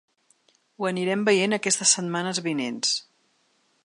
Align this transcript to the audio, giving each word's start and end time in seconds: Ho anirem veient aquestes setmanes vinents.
Ho 0.79 0.87
anirem 0.91 1.25
veient 1.27 1.53
aquestes 1.59 1.93
setmanes 1.97 2.39
vinents. 2.47 2.95